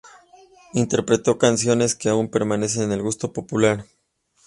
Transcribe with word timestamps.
Interpretó 0.73 1.37
canciones 1.37 1.93
que 1.93 2.09
aún 2.09 2.27
permanecen 2.27 2.85
en 2.85 2.91
el 2.93 3.03
gusto 3.03 3.33
popular. 3.33 3.85